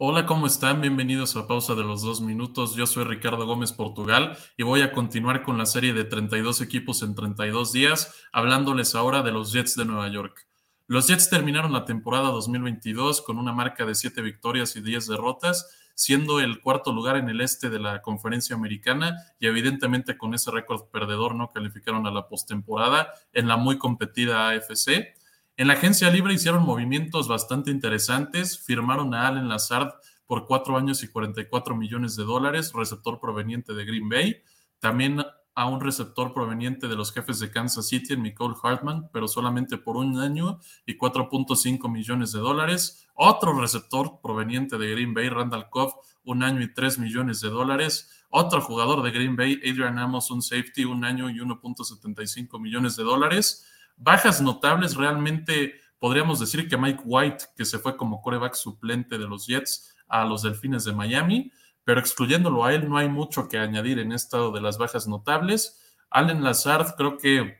[0.00, 0.80] Hola, ¿cómo están?
[0.80, 2.76] Bienvenidos a Pausa de los Dos Minutos.
[2.76, 7.02] Yo soy Ricardo Gómez Portugal y voy a continuar con la serie de 32 equipos
[7.02, 10.46] en 32 días, hablándoles ahora de los Jets de Nueva York.
[10.86, 15.68] Los Jets terminaron la temporada 2022 con una marca de 7 victorias y 10 derrotas,
[15.96, 20.52] siendo el cuarto lugar en el este de la conferencia americana y evidentemente con ese
[20.52, 25.18] récord perdedor no calificaron a la postemporada en la muy competida AFC.
[25.58, 29.92] En la agencia libre hicieron movimientos bastante interesantes, firmaron a Allen Lazard
[30.24, 34.36] por cuatro años y 44 millones de dólares, receptor proveniente de Green Bay.
[34.78, 35.20] También
[35.56, 39.96] a un receptor proveniente de los jefes de Kansas City, Nicole Hartman, pero solamente por
[39.96, 43.08] un año y 4.5 millones de dólares.
[43.14, 48.24] Otro receptor proveniente de Green Bay, Randall Cobb, un año y 3 millones de dólares.
[48.30, 53.02] Otro jugador de Green Bay, Adrian Amos, un safety, un año y 1.75 millones de
[53.02, 53.64] dólares.
[54.00, 59.26] Bajas notables, realmente podríamos decir que Mike White, que se fue como coreback suplente de
[59.26, 63.58] los Jets a los Delfines de Miami, pero excluyéndolo a él no hay mucho que
[63.58, 65.96] añadir en estado de las bajas notables.
[66.10, 67.58] Allen Lazard creo que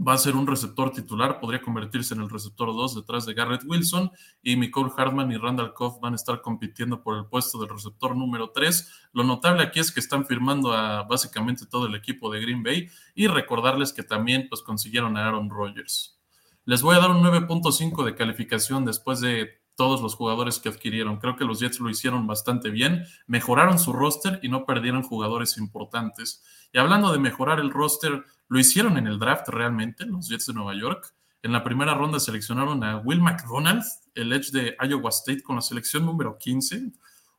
[0.00, 3.64] va a ser un receptor titular, podría convertirse en el receptor 2 detrás de Garrett
[3.66, 7.68] Wilson y Nicole Hartman y Randall Koff van a estar compitiendo por el puesto del
[7.68, 9.08] receptor número 3.
[9.12, 12.88] Lo notable aquí es que están firmando a básicamente todo el equipo de Green Bay
[13.14, 16.18] y recordarles que también pues consiguieron a Aaron Rodgers.
[16.64, 21.18] Les voy a dar un 9.5 de calificación después de todos los jugadores que adquirieron.
[21.18, 25.56] Creo que los Jets lo hicieron bastante bien, mejoraron su roster y no perdieron jugadores
[25.56, 26.42] importantes.
[26.72, 30.54] Y hablando de mejorar el roster, lo hicieron en el draft realmente, los Jets de
[30.54, 31.14] Nueva York.
[31.44, 33.84] En la primera ronda seleccionaron a Will McDonald,
[34.16, 36.90] el edge de Iowa State, con la selección número 15.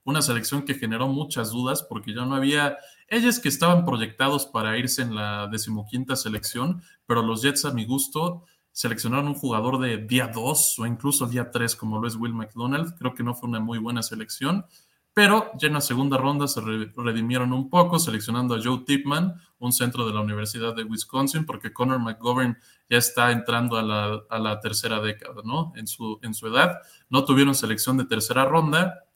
[0.05, 2.77] Una selección que generó muchas dudas porque ya no había
[3.09, 7.85] ellos que estaban proyectados para irse en la decimoquinta selección, pero los Jets, a mi
[7.85, 12.33] gusto, seleccionaron un jugador de día 2 o incluso día 3, como lo es Will
[12.33, 12.95] McDonald.
[12.97, 14.65] Creo que no fue una muy buena selección
[15.19, 19.73] pero ya en la segunda ronda se redimieron un poco, seleccionando a Joe Tipman, un
[19.73, 22.57] centro de la Universidad de Wisconsin, porque Connor McGovern
[22.89, 25.73] ya está entrando a la, tercera década, ¿no?
[25.75, 26.79] En su, su edad.
[27.09, 29.07] No tuvieron selección de tercera ronda,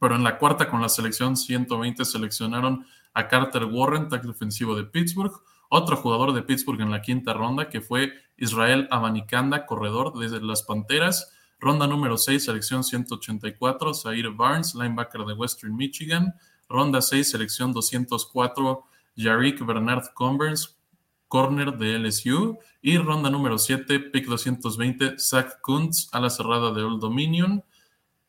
[0.00, 4.84] pero en la cuarta, con la selección 120, seleccionaron a Carter Warren, tackle ofensivo de
[4.84, 5.34] Pittsburgh,
[5.74, 10.62] otro jugador de Pittsburgh en la quinta ronda, que fue Israel Abanicanda, corredor desde las
[10.62, 16.34] Panteras, Ronda número 6, selección 184, Zaire Barnes, linebacker de Western Michigan.
[16.68, 18.82] Ronda 6, selección 204,
[19.14, 20.70] Yarik Bernard Converse,
[21.28, 22.58] corner de LSU.
[22.80, 27.62] Y ronda número 7, pick 220, Zach Kuntz, a la cerrada de Old Dominion.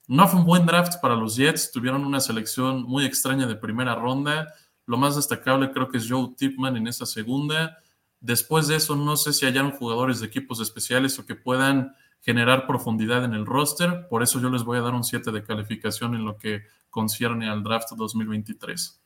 [0.08, 3.96] No fue un buen draft para los Jets, tuvieron una selección muy extraña de primera
[3.96, 4.54] ronda.
[4.86, 7.78] Lo más destacable creo que es Joe Tipman en esa segunda.
[8.20, 12.68] Después de eso, no sé si hayan jugadores de equipos especiales o que puedan generar
[12.68, 14.08] profundidad en el roster.
[14.10, 17.50] Por eso yo les voy a dar un 7 de calificación en lo que concierne
[17.50, 19.02] al draft 2023.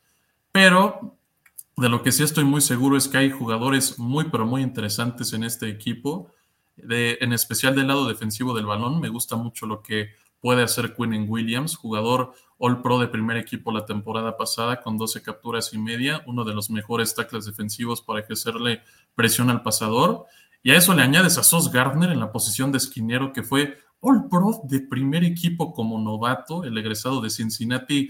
[0.52, 1.18] Pero
[1.76, 5.34] de lo que sí estoy muy seguro es que hay jugadores muy, pero muy interesantes
[5.34, 6.32] en este equipo,
[6.76, 9.00] de, en especial del lado defensivo del balón.
[9.00, 10.10] Me gusta mucho lo que
[10.40, 15.22] puede hacer Quinn Williams, jugador All Pro de primer equipo la temporada pasada con 12
[15.22, 18.82] capturas y media, uno de los mejores tackles defensivos para ejercerle
[19.16, 20.26] presión al pasador.
[20.64, 23.78] Y a eso le añades a Sos Gardner en la posición de esquinero, que fue
[24.00, 26.64] All Pro de primer equipo como novato.
[26.64, 28.10] El egresado de Cincinnati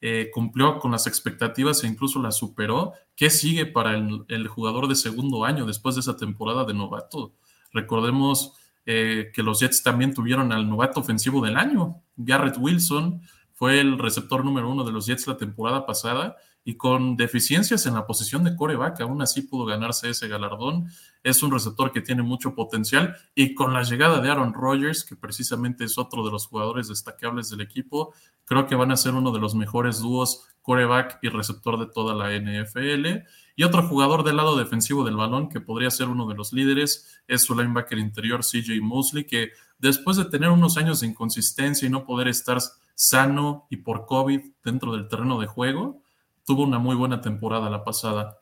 [0.00, 2.92] eh, cumplió con las expectativas e incluso las superó.
[3.16, 7.34] ¿Qué sigue para el, jugador de segundo año después de esa temporada de novato?
[7.72, 8.54] Recordemos
[8.90, 12.00] eh, que los Jets también tuvieron al novato ofensivo del año.
[12.16, 13.20] Garrett Wilson
[13.52, 17.94] fue el receptor número uno de los Jets la temporada pasada y con deficiencias en
[17.94, 20.90] la posición de coreback, aún así pudo ganarse ese galardón.
[21.22, 25.16] Es un receptor que tiene mucho potencial y con la llegada de Aaron Rodgers, que
[25.16, 28.12] precisamente es otro de los jugadores destacables del equipo,
[28.44, 32.14] creo que van a ser uno de los mejores dúos coreback y receptor de toda
[32.14, 33.24] la NFL.
[33.56, 37.18] Y otro jugador del lado defensivo del balón que podría ser uno de los líderes
[37.26, 41.90] es su linebacker interior CJ Mosley, que después de tener unos años de inconsistencia y
[41.90, 42.58] no poder estar
[42.94, 46.02] sano y por COVID dentro del terreno de juego,
[46.48, 48.40] tuvo una muy buena temporada la pasada.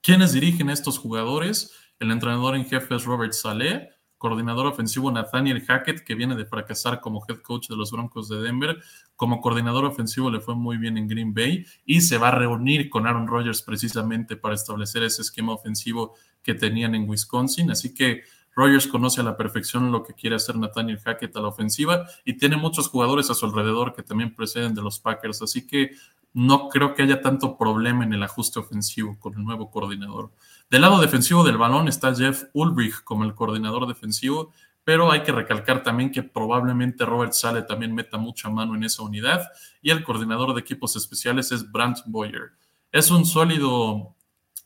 [0.00, 1.72] ¿Quiénes dirigen estos jugadores?
[1.98, 7.00] El entrenador en jefe es Robert Saleh, coordinador ofensivo Nathaniel Hackett, que viene de fracasar
[7.00, 8.80] como head coach de los Broncos de Denver.
[9.16, 12.88] Como coordinador ofensivo le fue muy bien en Green Bay y se va a reunir
[12.88, 16.14] con Aaron Rodgers precisamente para establecer ese esquema ofensivo
[16.44, 17.72] que tenían en Wisconsin.
[17.72, 18.22] Así que
[18.54, 22.36] Rogers conoce a la perfección lo que quiere hacer Nathaniel Hackett a la ofensiva y
[22.36, 25.42] tiene muchos jugadores a su alrededor que también preceden de los Packers.
[25.42, 25.90] Así que
[26.34, 30.30] no creo que haya tanto problema en el ajuste ofensivo con el nuevo coordinador.
[30.70, 34.52] Del lado defensivo del balón está Jeff Ulbrich como el coordinador defensivo,
[34.84, 39.02] pero hay que recalcar también que probablemente Robert Sale también meta mucha mano en esa
[39.02, 39.48] unidad
[39.80, 42.52] y el coordinador de equipos especiales es Brant Boyer.
[42.90, 44.16] Es un sólido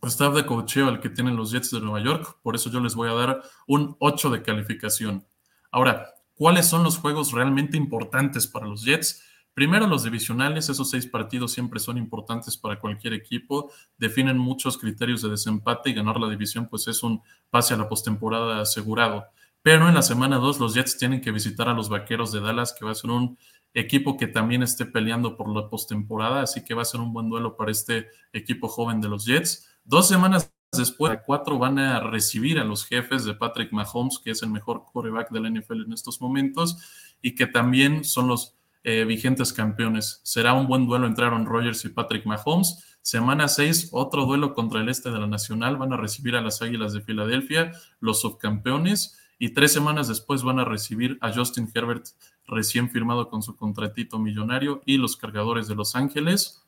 [0.02, 2.94] staff de cocheo el que tienen los Jets de Nueva York, por eso yo les
[2.94, 5.26] voy a dar un 8 de calificación.
[5.70, 9.22] Ahora, ¿cuáles son los juegos realmente importantes para los Jets?
[9.56, 15.22] Primero, los divisionales, esos seis partidos siempre son importantes para cualquier equipo, definen muchos criterios
[15.22, 19.24] de desempate y ganar la división pues es un pase a la postemporada asegurado.
[19.62, 22.76] Pero en la semana 2 los Jets tienen que visitar a los Vaqueros de Dallas,
[22.78, 23.38] que va a ser un
[23.72, 27.30] equipo que también esté peleando por la postemporada, así que va a ser un buen
[27.30, 29.70] duelo para este equipo joven de los Jets.
[29.84, 34.42] Dos semanas después, cuatro van a recibir a los jefes de Patrick Mahomes, que es
[34.42, 36.76] el mejor quarterback de la NFL en estos momentos,
[37.22, 38.56] y que también son los
[38.88, 40.20] eh, vigentes campeones.
[40.22, 42.98] Será un buen duelo entre Aaron Rodgers y Patrick Mahomes.
[43.02, 45.76] Semana 6, otro duelo contra el este de la Nacional.
[45.76, 49.18] Van a recibir a las Águilas de Filadelfia, los subcampeones.
[49.40, 52.06] Y tres semanas después van a recibir a Justin Herbert,
[52.46, 56.62] recién firmado con su contratito millonario, y los cargadores de Los Ángeles.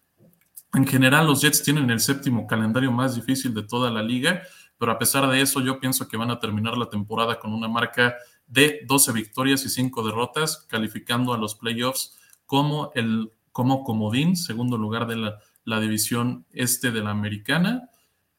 [0.75, 4.43] En general, los Jets tienen el séptimo calendario más difícil de toda la liga,
[4.77, 7.69] pero a pesar de eso, yo pienso que van a terminar la temporada con una
[7.69, 8.17] marca
[8.49, 14.79] de 12 victorias y 5 derrotas, calificando a los playoffs como el como comodín, segundo
[14.79, 17.91] lugar de la, división este de la americana.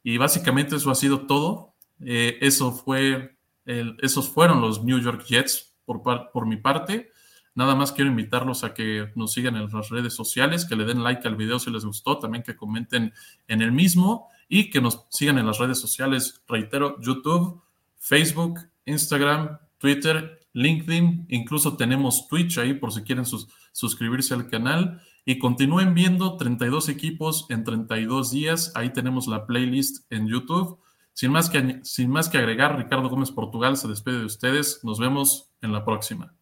[0.02, 1.74] Y básicamente eso ha sido todo.
[2.00, 7.12] Eh, eso fue esos fueron los New York Jets por, por mi parte.
[7.54, 11.04] Nada más quiero invitarlos a que nos sigan en las redes sociales, que le den
[11.04, 13.14] like al video si les gustó, también que comenten
[13.48, 17.62] en el mismo y que nos sigan en las redes sociales, reitero, YouTube,
[17.98, 23.26] Facebook, Instagram, Twitter, LinkedIn, incluso tenemos Twitch ahí por si quieren
[23.72, 25.02] suscribirse al canal.
[25.26, 28.72] Y continúen viendo 32 equipos en 32 días.
[28.76, 30.80] Ahí tenemos la playlist en YouTube.
[31.14, 34.80] Sin más que, sin más que agregar, Ricardo Gómez Portugal se despide de ustedes.
[34.84, 36.39] Nos vemos en la próxima.